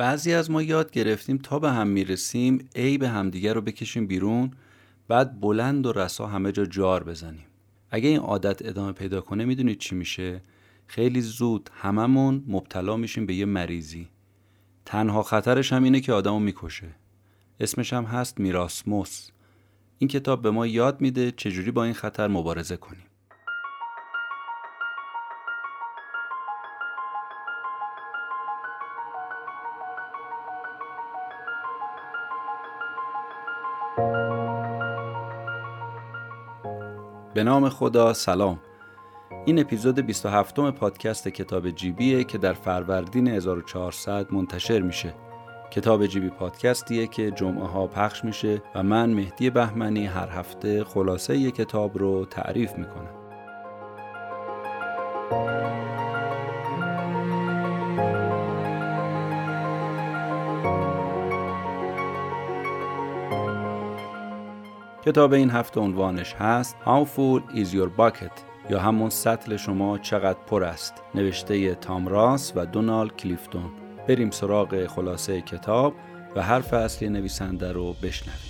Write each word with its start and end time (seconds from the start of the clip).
بعضی 0.00 0.32
از 0.32 0.50
ما 0.50 0.62
یاد 0.62 0.90
گرفتیم 0.90 1.38
تا 1.38 1.58
به 1.58 1.70
هم 1.70 1.88
می‌رسیم 1.88 2.68
ای 2.74 2.98
به 2.98 3.08
همدیگر 3.08 3.54
رو 3.54 3.60
بکشیم 3.60 4.06
بیرون 4.06 4.50
بعد 5.08 5.40
بلند 5.40 5.86
و 5.86 5.92
رسا 5.92 6.26
همه 6.26 6.52
جا 6.52 6.64
جار 6.64 7.04
بزنیم. 7.04 7.44
اگه 7.90 8.08
این 8.08 8.18
عادت 8.18 8.66
ادامه 8.66 8.92
پیدا 8.92 9.20
کنه 9.20 9.44
می‌دونید 9.44 9.78
چی 9.78 9.94
میشه؟ 9.94 10.42
خیلی 10.86 11.20
زود 11.20 11.70
هممون 11.74 12.44
مبتلا 12.48 12.96
میشیم 12.96 13.26
به 13.26 13.34
یه 13.34 13.44
مریضی. 13.44 14.08
تنها 14.84 15.22
خطرش 15.22 15.72
هم 15.72 15.84
اینه 15.84 16.00
که 16.00 16.12
آدمو 16.12 16.38
می‌کشه. 16.38 16.94
اسمش 17.60 17.92
هم 17.92 18.04
هست 18.04 18.40
میراسموس. 18.40 19.28
این 19.98 20.08
کتاب 20.08 20.42
به 20.42 20.50
ما 20.50 20.66
یاد 20.66 21.00
میده 21.00 21.30
چجوری 21.30 21.70
با 21.70 21.84
این 21.84 21.94
خطر 21.94 22.28
مبارزه 22.28 22.76
کنیم. 22.76 23.06
به 37.34 37.44
نام 37.44 37.68
خدا 37.68 38.12
سلام. 38.12 38.60
این 39.46 39.58
اپیزود 39.58 40.00
27 40.00 40.70
پادکست 40.70 41.28
کتاب 41.28 41.70
جیبیه 41.70 42.24
که 42.24 42.38
در 42.38 42.52
فروردین 42.52 43.28
1400 43.28 44.32
منتشر 44.32 44.80
میشه. 44.80 45.14
کتاب 45.70 46.06
جیبی 46.06 46.28
پادکستیه 46.28 47.06
که 47.06 47.30
جمعه 47.30 47.66
ها 47.66 47.86
پخش 47.86 48.24
میشه 48.24 48.62
و 48.74 48.82
من 48.82 49.10
مهدی 49.10 49.50
بهمنی 49.50 50.06
هر 50.06 50.28
هفته 50.28 50.84
خلاصه 50.84 51.38
ی 51.38 51.50
کتاب 51.50 51.98
رو 51.98 52.24
تعریف 52.24 52.72
می‌کنم. 52.78 53.19
کتاب 65.10 65.32
این 65.32 65.50
هفته 65.50 65.80
عنوانش 65.80 66.34
هست 66.34 66.76
How 66.84 67.04
full 67.04 67.56
is 67.56 67.74
your 67.74 67.88
bucket 67.98 68.70
یا 68.70 68.80
همون 68.80 69.10
سطل 69.10 69.56
شما 69.56 69.98
چقدر 69.98 70.38
پر 70.46 70.64
است؟ 70.64 70.94
نوشته 71.14 71.74
تام 71.74 72.08
راس 72.08 72.52
و 72.56 72.66
دونالد 72.66 73.16
کلیفتون. 73.16 73.70
بریم 74.08 74.30
سراغ 74.30 74.86
خلاصه 74.86 75.40
کتاب 75.40 75.94
و 76.36 76.42
حرف 76.42 76.74
اصلی 76.74 77.08
نویسنده 77.08 77.72
رو 77.72 77.92
بشنویم. 78.02 78.49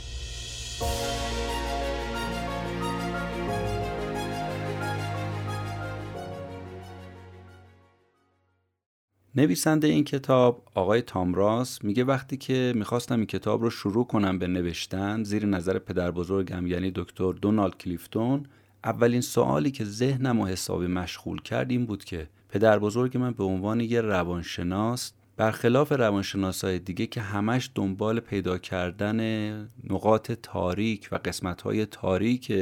نویسنده 9.35 9.87
این 9.87 10.05
کتاب 10.05 10.63
آقای 10.75 11.03
تامراس 11.03 11.85
میگه 11.85 12.05
وقتی 12.05 12.37
که 12.37 12.73
می‌خواستم 12.77 13.17
این 13.17 13.27
کتاب 13.27 13.63
رو 13.63 13.71
شروع 13.71 14.07
کنم 14.07 14.39
به 14.39 14.47
نوشتن 14.47 15.25
زیر 15.25 15.47
نظر 15.47 15.79
پدر 15.79 16.11
بزرگم 16.11 16.67
یعنی 16.67 16.93
دکتر 16.95 17.33
دونالد 17.33 17.77
کلیفتون 17.77 18.47
اولین 18.85 19.21
سوالی 19.21 19.71
که 19.71 19.85
ذهنم 19.85 20.41
و 20.41 20.47
حسابی 20.47 20.87
مشغول 20.87 21.41
کرد 21.43 21.71
این 21.71 21.87
بود 21.87 22.05
که 22.05 22.29
پدر 22.49 22.79
بزرگ 22.79 23.19
من 23.19 23.31
به 23.31 23.45
عنوان 23.45 23.81
یه 23.81 24.01
روانشناس 24.01 25.13
برخلاف 25.37 25.93
روانشناسای 25.93 26.79
دیگه 26.79 27.07
که 27.07 27.21
همش 27.21 27.71
دنبال 27.75 28.21
پیدا 28.21 28.59
کردن 28.59 29.21
نقاط 29.91 30.33
تاریک 30.33 31.09
و 31.13 31.19
قسمتهای 31.25 31.87
تاریک 31.87 32.53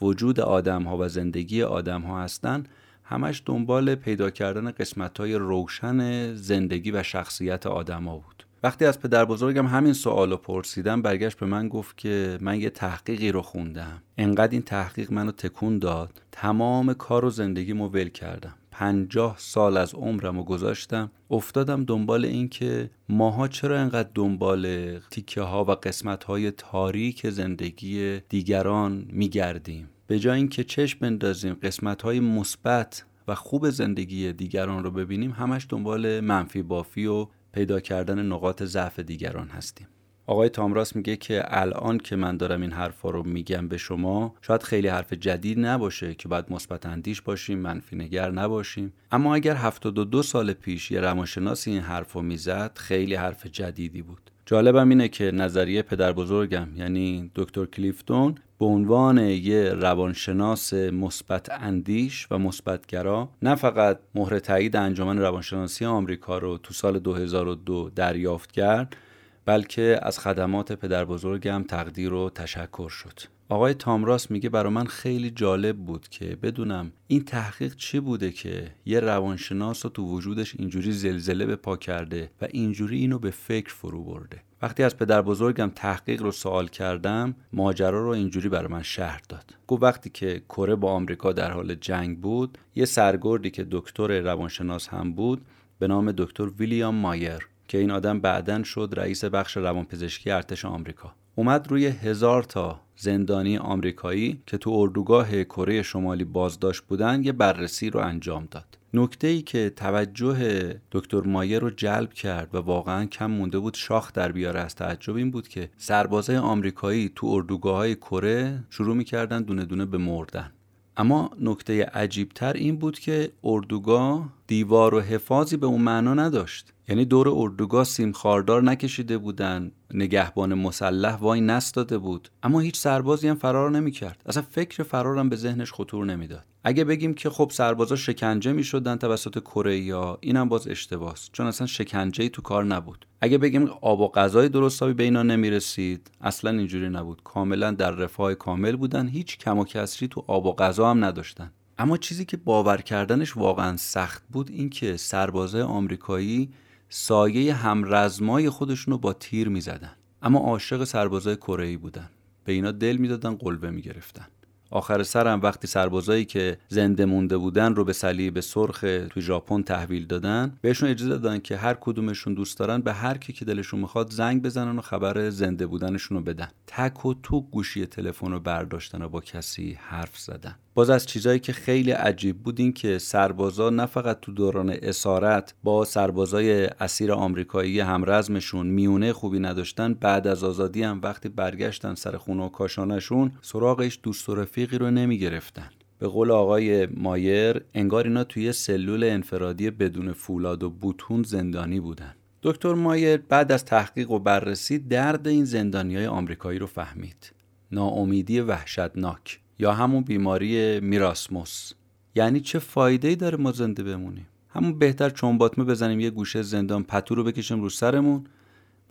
وجود 0.00 0.40
آدم 0.40 0.82
ها 0.82 0.96
و 0.98 1.08
زندگی 1.08 1.62
آدم 1.62 2.02
ها 2.02 2.22
هستن 2.22 2.64
همش 3.08 3.42
دنبال 3.46 3.94
پیدا 3.94 4.30
کردن 4.30 4.70
قسمتهای 4.70 5.34
روشن 5.34 6.34
زندگی 6.34 6.90
و 6.90 7.02
شخصیت 7.02 7.66
آدما 7.66 8.18
بود. 8.18 8.46
وقتی 8.62 8.84
از 8.84 9.00
پدر 9.00 9.24
بزرگم 9.24 9.66
همین 9.66 9.92
سوال 9.92 10.30
رو 10.30 10.36
پرسیدم 10.36 11.02
برگشت 11.02 11.38
به 11.38 11.46
من 11.46 11.68
گفت 11.68 11.96
که 11.96 12.38
من 12.40 12.60
یه 12.60 12.70
تحقیقی 12.70 13.32
رو 13.32 13.42
خوندم. 13.42 14.02
انقدر 14.18 14.52
این 14.52 14.62
تحقیق 14.62 15.12
منو 15.12 15.32
تکون 15.32 15.78
داد. 15.78 16.22
تمام 16.32 16.94
کار 16.94 17.24
و 17.24 17.30
زندگیمو 17.30 17.88
ول 17.88 18.08
کردم. 18.08 18.54
پنجاه 18.70 19.34
سال 19.38 19.76
از 19.76 19.94
عمرم 19.94 20.36
رو 20.36 20.44
گذاشتم. 20.44 21.10
افتادم 21.30 21.84
دنبال 21.84 22.24
این 22.24 22.48
که 22.48 22.90
ماها 23.08 23.48
چرا 23.48 23.80
انقدر 23.80 24.08
دنبال 24.14 24.98
تیکه 25.10 25.40
ها 25.40 25.64
و 25.64 25.70
قسمت 25.70 26.24
های 26.24 26.50
تاریک 26.50 27.30
زندگی 27.30 28.20
دیگران 28.28 29.06
میگردیم. 29.08 29.88
به 30.06 30.18
جای 30.18 30.36
اینکه 30.36 30.64
چشم 30.64 30.98
بندازیم 31.00 31.54
قسمت 31.54 32.02
های 32.02 32.20
مثبت 32.20 33.04
و 33.28 33.34
خوب 33.34 33.70
زندگی 33.70 34.32
دیگران 34.32 34.84
رو 34.84 34.90
ببینیم 34.90 35.30
همش 35.30 35.66
دنبال 35.68 36.20
منفی 36.20 36.62
بافی 36.62 37.06
و 37.06 37.26
پیدا 37.52 37.80
کردن 37.80 38.26
نقاط 38.26 38.62
ضعف 38.62 38.98
دیگران 38.98 39.48
هستیم. 39.48 39.88
آقای 40.26 40.48
تامراس 40.48 40.96
میگه 40.96 41.16
که 41.16 41.44
الان 41.46 41.98
که 41.98 42.16
من 42.16 42.36
دارم 42.36 42.60
این 42.60 42.72
حرفا 42.72 43.10
رو 43.10 43.22
میگم 43.22 43.68
به 43.68 43.76
شما 43.76 44.34
شاید 44.42 44.62
خیلی 44.62 44.88
حرف 44.88 45.12
جدید 45.12 45.58
نباشه 45.60 46.14
که 46.14 46.28
باید 46.28 46.52
مثبت 46.52 46.86
اندیش 46.86 47.22
باشیم 47.22 47.58
منفی 47.58 47.96
نگر 47.96 48.30
نباشیم. 48.30 48.92
اما 49.12 49.34
اگر 49.34 49.54
72 49.54 50.22
سال 50.22 50.52
پیش 50.52 50.90
یه 50.90 51.00
روانشناسی 51.00 51.70
این 51.70 51.80
حرف 51.80 52.12
رو 52.12 52.22
می‌زد 52.22 52.78
خیلی 52.78 53.14
حرف 53.14 53.46
جدیدی 53.46 54.02
بود. 54.02 54.30
جالبم 54.48 54.88
اینه 54.88 55.08
که 55.08 55.30
نظریه 55.30 55.82
پدر 55.82 56.12
بزرگم 56.12 56.68
یعنی 56.76 57.30
دکتر 57.34 57.66
کلیفتون 57.66 58.34
به 58.58 58.66
عنوان 58.66 59.18
یه 59.18 59.68
روانشناس 59.72 60.72
مثبت 60.74 61.50
اندیش 61.50 62.26
و 62.30 62.38
مثبتگرا 62.38 63.28
نه 63.42 63.54
فقط 63.54 63.98
مهر 64.14 64.38
تایید 64.38 64.76
انجمن 64.76 65.18
روانشناسی 65.18 65.84
آمریکا 65.84 66.38
رو 66.38 66.58
تو 66.58 66.74
سال 66.74 66.98
2002 66.98 67.90
دریافت 67.94 68.52
کرد 68.52 68.96
بلکه 69.44 69.98
از 70.02 70.18
خدمات 70.18 70.72
پدر 70.72 71.04
بزرگم 71.04 71.64
تقدیر 71.68 72.12
و 72.12 72.30
تشکر 72.30 72.88
شد. 72.88 73.35
آقای 73.48 73.74
تامراس 73.74 74.30
میگه 74.30 74.48
برا 74.48 74.70
من 74.70 74.84
خیلی 74.84 75.30
جالب 75.30 75.76
بود 75.76 76.08
که 76.08 76.36
بدونم 76.42 76.92
این 77.06 77.24
تحقیق 77.24 77.76
چی 77.76 78.00
بوده 78.00 78.30
که 78.30 78.70
یه 78.86 79.00
روانشناس 79.00 79.84
رو 79.84 79.90
تو 79.90 80.02
وجودش 80.02 80.54
اینجوری 80.58 80.92
زلزله 80.92 81.46
به 81.46 81.56
پا 81.56 81.76
کرده 81.76 82.30
و 82.42 82.46
اینجوری 82.50 82.98
اینو 82.98 83.18
به 83.18 83.30
فکر 83.30 83.74
فرو 83.74 84.04
برده. 84.04 84.42
وقتی 84.62 84.82
از 84.82 84.96
پدر 84.96 85.22
بزرگم 85.22 85.72
تحقیق 85.74 86.22
رو 86.22 86.32
سوال 86.32 86.68
کردم 86.68 87.34
ماجرا 87.52 88.02
رو 88.02 88.08
اینجوری 88.08 88.48
برای 88.48 88.72
من 88.72 88.82
شهر 88.82 89.20
داد. 89.28 89.54
گفت 89.66 89.82
وقتی 89.82 90.10
که 90.10 90.42
کره 90.48 90.74
با 90.74 90.92
آمریکا 90.92 91.32
در 91.32 91.50
حال 91.50 91.74
جنگ 91.74 92.20
بود 92.20 92.58
یه 92.74 92.84
سرگردی 92.84 93.50
که 93.50 93.66
دکتر 93.70 94.20
روانشناس 94.20 94.88
هم 94.88 95.12
بود 95.12 95.40
به 95.78 95.88
نام 95.88 96.12
دکتر 96.12 96.46
ویلیام 96.46 96.94
مایر 96.94 97.48
که 97.68 97.78
این 97.78 97.90
آدم 97.90 98.20
بعدا 98.20 98.62
شد 98.62 98.94
رئیس 98.96 99.24
بخش 99.24 99.56
روانپزشکی 99.56 100.30
ارتش 100.30 100.64
آمریکا. 100.64 101.14
اومد 101.38 101.70
روی 101.70 101.86
هزار 101.86 102.42
تا 102.42 102.80
زندانی 102.96 103.58
آمریکایی 103.58 104.42
که 104.46 104.58
تو 104.58 104.70
اردوگاه 104.70 105.44
کره 105.44 105.82
شمالی 105.82 106.24
بازداشت 106.24 106.82
بودن 106.82 107.24
یه 107.24 107.32
بررسی 107.32 107.90
رو 107.90 108.00
انجام 108.00 108.48
داد. 108.50 108.78
نکته 108.94 109.26
ای 109.26 109.42
که 109.42 109.70
توجه 109.70 110.80
دکتر 110.92 111.20
مایر 111.20 111.58
رو 111.58 111.70
جلب 111.70 112.12
کرد 112.12 112.54
و 112.54 112.58
واقعا 112.58 113.06
کم 113.06 113.26
مونده 113.26 113.58
بود 113.58 113.74
شاخ 113.74 114.12
در 114.12 114.32
بیاره 114.32 114.60
از 114.60 114.74
تعجب 114.74 115.16
این 115.16 115.30
بود 115.30 115.48
که 115.48 115.70
سربازای 115.76 116.36
آمریکایی 116.36 117.12
تو 117.14 117.26
اردوگاه 117.26 117.76
های 117.76 117.94
کره 117.94 118.64
شروع 118.70 118.96
می‌کردن 118.96 119.42
دونه 119.42 119.64
دونه 119.64 119.84
به 119.84 119.98
مردن. 119.98 120.52
اما 120.96 121.30
نکته 121.40 121.84
عجیبتر 121.84 122.52
این 122.52 122.76
بود 122.76 122.98
که 122.98 123.32
اردوگاه 123.44 124.32
دیوار 124.46 124.94
و 124.94 125.00
حفاظی 125.00 125.56
به 125.56 125.66
اون 125.66 125.82
معنا 125.82 126.14
نداشت. 126.14 126.72
یعنی 126.88 127.04
دور 127.04 127.28
اردوگاه 127.28 127.84
سیم 127.84 128.12
خاردار 128.12 128.62
نکشیده 128.62 129.18
بودن 129.18 129.72
نگهبان 129.94 130.54
مسلح 130.54 131.14
وای 131.14 131.40
نستاده 131.40 131.98
بود. 131.98 132.28
اما 132.42 132.60
هیچ 132.60 132.78
سربازی 132.78 133.28
هم 133.28 133.36
فرار 133.36 133.70
نمی‌کرد. 133.70 134.22
اصلا 134.26 134.42
فکر 134.50 134.82
فرارم 134.82 135.28
به 135.28 135.36
ذهنش 135.36 135.72
خطور 135.72 136.04
نمی‌داد. 136.04 136.44
اگه 136.64 136.84
بگیم 136.84 137.14
که 137.14 137.30
خب 137.30 137.50
سربازا 137.52 137.96
شکنجه 137.96 138.52
می‌شدن 138.52 138.96
توسط 138.96 139.38
کره 139.38 139.78
یا 139.78 140.18
اینم 140.20 140.48
باز 140.48 140.68
اشتباهست. 140.68 141.30
چون 141.32 141.46
اصلا 141.46 141.66
شکنجه 141.66 142.22
ای 142.22 142.30
تو 142.30 142.42
کار 142.42 142.64
نبود. 142.64 143.06
اگه 143.20 143.38
بگیم 143.38 143.70
آب 143.80 144.00
و 144.00 144.08
غذای 144.08 144.48
درستابی 144.48 144.92
به 144.92 145.02
اینا 145.02 145.22
نمی‌رسید 145.22 146.10
اصلا 146.20 146.50
اینجوری 146.50 146.88
نبود. 146.88 147.22
کاملا 147.24 147.70
در 147.70 147.90
رفاه 147.90 148.34
کامل 148.34 148.76
بودن. 148.76 149.08
هیچ 149.08 149.38
کم 149.38 149.58
و 149.58 149.64
کسری 149.64 150.08
تو 150.08 150.24
آب 150.26 150.46
و 150.46 150.52
غذا 150.52 150.90
هم 150.90 151.04
نداشتن. 151.04 151.52
اما 151.78 151.96
چیزی 151.96 152.24
که 152.24 152.36
باور 152.36 152.76
کردنش 152.76 153.36
واقعا 153.36 153.76
سخت 153.76 154.22
بود 154.32 154.50
این 154.50 154.70
که 154.70 154.96
سربازای 154.96 155.62
آمریکایی 155.62 156.50
سایه 156.88 157.54
همرزمای 157.54 158.50
خودشون 158.50 158.92
رو 158.92 158.98
با 158.98 159.12
تیر 159.12 159.48
می‌زدن. 159.48 159.92
اما 160.22 160.38
عاشق 160.38 160.84
سربازای 160.84 161.36
کره 161.36 161.76
بودن. 161.76 162.10
به 162.44 162.52
اینا 162.52 162.72
دل 162.72 162.96
می‌دادن 162.96 163.34
قلبه 163.34 163.70
می‌گرفتن. 163.70 164.26
آخر 164.70 165.02
سرم 165.02 165.40
وقتی 165.40 165.66
سربازایی 165.66 166.24
که 166.24 166.58
زنده 166.68 167.04
مونده 167.04 167.36
بودن 167.36 167.74
رو 167.74 167.84
به 167.84 167.92
صلیب 167.92 168.40
سرخ 168.40 168.80
تو 169.10 169.20
ژاپن 169.20 169.62
تحویل 169.62 170.06
دادن 170.06 170.58
بهشون 170.60 170.88
اجازه 170.88 171.18
دادن 171.18 171.38
که 171.38 171.56
هر 171.56 171.74
کدومشون 171.74 172.34
دوست 172.34 172.58
دارن 172.58 172.80
به 172.80 172.92
هر 172.92 173.18
کی 173.18 173.32
که 173.32 173.44
دلشون 173.44 173.80
می‌خواد 173.80 174.10
زنگ 174.10 174.42
بزنن 174.42 174.78
و 174.78 174.80
خبر 174.80 175.30
زنده 175.30 175.66
بودنشون 175.66 176.16
رو 176.18 176.24
بدن. 176.24 176.48
تک 176.66 177.06
و 177.06 177.14
تو 177.22 177.40
گوشی 177.40 177.86
تلفن 177.86 178.30
رو 178.30 178.40
برداشتن 178.40 179.02
و 179.02 179.08
با 179.08 179.20
کسی 179.20 179.78
حرف 179.80 180.18
زدن. 180.18 180.56
باز 180.76 180.90
از 180.90 181.06
چیزایی 181.06 181.38
که 181.38 181.52
خیلی 181.52 181.90
عجیب 181.90 182.38
بود 182.38 182.60
این 182.60 182.72
که 182.72 182.98
سربازا 182.98 183.70
نه 183.70 183.86
فقط 183.86 184.20
تو 184.20 184.32
دوران 184.32 184.70
اسارت 184.70 185.54
با 185.62 185.84
سربازای 185.84 186.66
اسیر 186.66 187.12
آمریکایی 187.12 187.80
همرزمشون 187.80 188.66
میونه 188.66 189.12
خوبی 189.12 189.38
نداشتن 189.38 189.94
بعد 189.94 190.26
از 190.26 190.44
آزادی 190.44 190.82
هم 190.82 191.00
وقتی 191.02 191.28
برگشتن 191.28 191.94
سر 191.94 192.16
خونه 192.16 192.44
و 192.44 192.48
کاشانشون 192.48 193.32
سراغش 193.42 193.98
دوست 194.02 194.28
و 194.28 194.34
رفیقی 194.34 194.78
رو 194.78 194.90
نمی‌گرفتن. 194.90 195.70
به 195.98 196.08
قول 196.08 196.30
آقای 196.30 196.86
مایر 196.86 197.64
انگار 197.74 198.04
اینا 198.04 198.24
توی 198.24 198.52
سلول 198.52 199.04
انفرادی 199.04 199.70
بدون 199.70 200.12
فولاد 200.12 200.62
و 200.62 200.70
بوتون 200.70 201.22
زندانی 201.22 201.80
بودن. 201.80 202.14
دکتر 202.42 202.74
مایر 202.74 203.16
بعد 203.16 203.52
از 203.52 203.64
تحقیق 203.64 204.10
و 204.10 204.18
بررسی 204.18 204.78
درد 204.78 205.28
این 205.28 205.44
زندانی 205.44 205.96
های 205.96 206.06
آمریکایی 206.06 206.58
رو 206.58 206.66
فهمید. 206.66 207.32
ناامیدی 207.72 208.40
وحشتناک. 208.40 209.40
یا 209.58 209.72
همون 209.72 210.02
بیماری 210.02 210.80
میراسموس. 210.80 211.72
یعنی 212.14 212.40
چه 212.40 212.58
فایده 212.58 213.08
ای 213.08 213.16
داره 213.16 213.36
ما 213.36 213.52
زنده 213.52 213.82
بمونیم؟ 213.82 214.26
همون 214.48 214.78
بهتر 214.78 215.10
چنباتمه 215.10 215.64
بزنیم 215.64 216.00
یه 216.00 216.10
گوشه 216.10 216.42
زندان 216.42 216.84
پتو 216.84 217.14
رو 217.14 217.24
بکشیم 217.24 217.62
رو 217.62 217.68
سرمون 217.68 218.24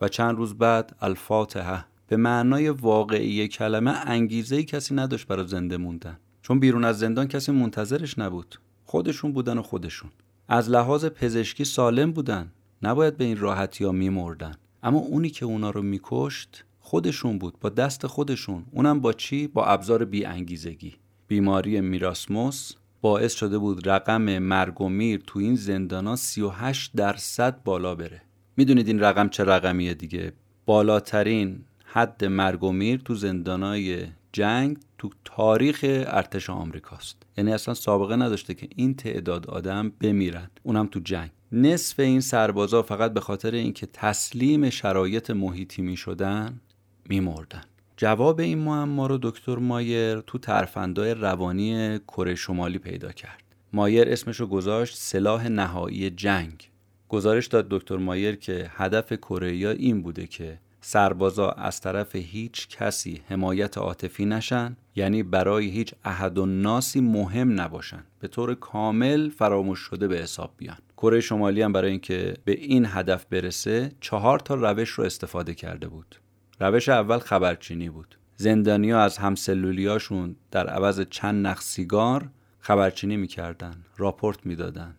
و 0.00 0.08
چند 0.08 0.36
روز 0.36 0.54
بعد 0.54 0.96
الفاتحه. 1.00 1.84
به 2.08 2.16
معنای 2.16 2.68
واقعی 2.68 3.48
کلمه 3.48 3.90
انگیزه 3.90 4.56
ای 4.56 4.64
کسی 4.64 4.94
نداشت 4.94 5.26
برای 5.26 5.46
زنده 5.46 5.76
موندن. 5.76 6.18
چون 6.42 6.60
بیرون 6.60 6.84
از 6.84 6.98
زندان 6.98 7.28
کسی 7.28 7.52
منتظرش 7.52 8.18
نبود. 8.18 8.60
خودشون 8.84 9.32
بودن 9.32 9.58
و 9.58 9.62
خودشون. 9.62 10.10
از 10.48 10.70
لحاظ 10.70 11.04
پزشکی 11.04 11.64
سالم 11.64 12.12
بودن. 12.12 12.52
نباید 12.82 13.16
به 13.16 13.24
این 13.24 13.36
راحتی 13.36 13.84
ها 13.84 13.92
میمردن. 13.92 14.54
اما 14.82 14.98
اونی 14.98 15.30
که 15.30 15.44
اونا 15.44 15.70
رو 15.70 15.82
میکشت 15.82 16.64
خودشون 16.86 17.38
بود 17.38 17.54
با 17.60 17.68
دست 17.68 18.06
خودشون. 18.06 18.64
اونم 18.72 19.00
با 19.00 19.12
چی؟ 19.12 19.46
با 19.46 19.64
ابزار 19.64 20.04
بی 20.04 20.24
انگیزگی 20.24 20.94
بیماری 21.28 21.80
میراسموس 21.80 22.72
باعث 23.00 23.34
شده 23.34 23.58
بود 23.58 23.88
رقم 23.88 24.38
مرگ 24.38 24.80
و 24.80 24.88
میر 24.88 25.22
تو 25.26 25.38
این 25.38 25.54
زندانا 25.54 26.16
38 26.16 26.90
درصد 26.94 27.62
بالا 27.62 27.94
بره. 27.94 28.22
می‌دونید 28.56 28.88
این 28.88 29.00
رقم 29.00 29.28
چه 29.28 29.44
رقمیه 29.44 29.94
دیگه؟ 29.94 30.32
بالاترین 30.66 31.64
حد 31.84 32.24
مرگ 32.24 32.64
و 32.64 32.72
میر 32.72 33.00
تو 33.00 33.14
زندانای 33.14 34.06
جنگ 34.32 34.76
تو 34.98 35.10
تاریخ 35.24 35.80
ارتش 35.88 36.50
آمریکاست. 36.50 37.22
یعنی 37.38 37.52
اصلا 37.52 37.74
سابقه 37.74 38.16
نداشته 38.16 38.54
که 38.54 38.68
این 38.76 38.94
تعداد 38.94 39.46
آدم 39.46 39.92
بمیرن 40.00 40.50
اونم 40.62 40.86
تو 40.86 41.00
جنگ. 41.00 41.30
نصف 41.52 42.00
این 42.00 42.20
سربازا 42.20 42.82
فقط 42.82 43.12
به 43.12 43.20
خاطر 43.20 43.50
اینکه 43.50 43.86
تسلیم 43.86 44.70
شرایط 44.70 45.30
محیطی 45.30 45.82
می 45.82 45.96
شدن 45.96 46.60
می 47.08 47.20
مردن. 47.20 47.62
جواب 47.96 48.40
این 48.40 48.58
معما 48.58 49.06
رو 49.06 49.18
دکتر 49.22 49.56
مایر 49.56 50.20
تو 50.20 50.38
ترفندای 50.38 51.14
روانی 51.14 51.98
کره 51.98 52.34
شمالی 52.34 52.78
پیدا 52.78 53.12
کرد. 53.12 53.42
مایر 53.72 54.08
اسمشو 54.08 54.46
گذاشت 54.46 54.96
سلاح 54.96 55.48
نهایی 55.48 56.10
جنگ. 56.10 56.70
گزارش 57.08 57.46
داد 57.46 57.66
دکتر 57.70 57.96
مایر 57.96 58.36
که 58.36 58.70
هدف 58.74 59.12
کره 59.12 59.48
این 59.48 60.02
بوده 60.02 60.26
که 60.26 60.58
سربازا 60.80 61.50
از 61.50 61.80
طرف 61.80 62.16
هیچ 62.16 62.68
کسی 62.68 63.20
حمایت 63.28 63.78
عاطفی 63.78 64.24
نشن 64.24 64.76
یعنی 64.96 65.22
برای 65.22 65.66
هیچ 65.66 65.94
احد 66.04 66.38
و 66.38 66.46
ناسی 66.46 67.00
مهم 67.00 67.60
نباشن 67.60 68.04
به 68.18 68.28
طور 68.28 68.54
کامل 68.54 69.28
فراموش 69.28 69.78
شده 69.78 70.08
به 70.08 70.18
حساب 70.18 70.52
بیان 70.56 70.76
کره 70.96 71.20
شمالی 71.20 71.62
هم 71.62 71.72
برای 71.72 71.90
اینکه 71.90 72.34
به 72.44 72.52
این 72.52 72.86
هدف 72.88 73.24
برسه 73.24 73.92
چهار 74.00 74.38
تا 74.38 74.54
روش 74.54 74.88
رو 74.88 75.04
استفاده 75.04 75.54
کرده 75.54 75.88
بود 75.88 76.16
روش 76.60 76.88
اول 76.88 77.18
خبرچینی 77.18 77.90
بود. 77.90 78.18
زندانیا 78.36 79.00
از 79.00 79.18
همسلولیاشون 79.18 80.36
در 80.50 80.66
عوض 80.66 81.00
چند 81.10 81.46
نخ 81.46 81.60
سیگار 81.60 82.28
خبرچینی 82.58 83.16
می‌کردن 83.16 83.74
راپورت 83.96 84.46
می‌دادن. 84.46 84.94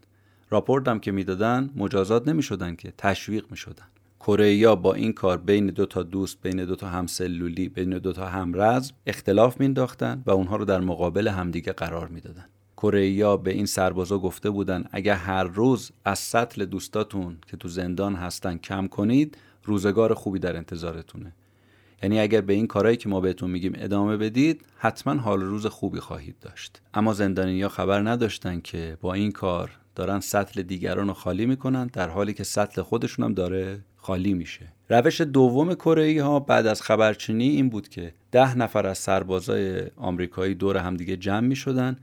راپورت 0.50 0.88
هم 0.88 1.00
که 1.00 1.12
می‌دادن 1.12 1.70
مجازات 1.76 2.28
نمی‌شدن 2.28 2.76
که 2.76 2.94
تشویق 2.98 3.46
می‌شدن. 3.52 3.86
کره 4.20 4.76
با 4.76 4.94
این 4.94 5.14
کار 5.14 5.38
بین 5.38 5.68
دو 5.68 5.86
تا 5.86 6.04
دوست 6.04 6.42
بین 6.42 6.66
دو 6.66 6.76
تا 6.76 6.88
همسلولی 6.88 7.70
بین 7.70 7.90
دو 7.90 8.14
تا 8.14 8.28
همرز 8.28 8.92
اختلاف 9.08 9.60
مینداختن 9.60 10.24
و 10.26 10.32
اونها 10.32 10.56
رو 10.56 10.66
در 10.66 10.80
مقابل 10.80 11.28
همدیگه 11.28 11.74
قرار 11.74 12.08
می‌دادن. 12.08 12.46
کره 12.78 13.38
به 13.38 13.52
این 13.52 13.66
سربازا 13.66 14.20
گفته 14.20 14.50
بودن 14.50 14.86
اگر 14.92 15.16
هر 15.16 15.44
روز 15.44 15.92
از 16.06 16.20
سطل 16.20 16.66
دوستاتون 16.66 17.38
که 17.48 17.58
تو 17.58 17.68
زندان 17.68 18.16
هستن 18.16 18.58
کم 18.58 18.88
کنید 18.88 19.38
روزگار 19.64 20.14
خوبی 20.14 20.40
در 20.40 20.58
انتظارتونه. 20.58 21.34
یعنی 22.04 22.20
اگر 22.20 22.42
به 22.42 22.54
این 22.54 22.68
کارهایی 22.68 22.98
که 22.98 23.10
ما 23.10 23.22
بهتون 23.22 23.50
میگیم 23.50 23.74
ادامه 23.76 24.18
بدید 24.18 24.62
حتما 24.78 25.14
حال 25.14 25.42
روز 25.42 25.66
خوبی 25.66 26.00
خواهید 26.00 26.36
داشت. 26.42 26.82
اما 26.94 27.14
زندانیا 27.14 27.70
خبر 27.70 28.10
نداشتن 28.10 28.60
که 28.60 28.98
با 29.02 29.14
این 29.14 29.32
کار 29.32 29.72
دارن 29.96 30.20
سطل 30.20 30.62
دیگران 30.62 31.08
رو 31.08 31.14
خالی 31.14 31.46
می‌کنن 31.46 31.88
در 31.88 32.10
حالی 32.10 32.34
که 32.34 32.44
سطل 32.44 32.82
خودشون 32.82 33.26
هم 33.26 33.34
داره 33.34 33.80
خالی 33.96 34.34
میشه. 34.34 34.68
روش 34.90 35.22
دوم 35.22 35.74
کره 35.74 36.24
ها 36.24 36.40
بعد 36.40 36.68
از 36.68 36.82
خبرچینی 36.82 37.50
این 37.50 37.70
بود 37.70 37.90
که 37.90 38.14
ده 38.32 38.58
نفر 38.58 38.88
از 38.88 38.98
سربازای 38.98 39.84
آمریکایی 39.96 40.56
دور 40.56 40.78
همدیگه 40.78 41.18
جمع 41.18 41.48
می‌شدن 41.48 41.98